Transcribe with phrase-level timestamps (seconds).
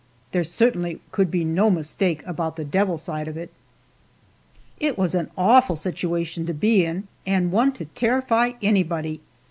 [0.31, 3.51] There certainly could be no mistake about the "devil" side of it!
[4.79, 9.21] It was an awful situation to be in, and one to terrify anybody.